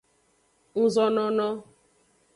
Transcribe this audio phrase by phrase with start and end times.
[0.81, 1.49] Ngzonono.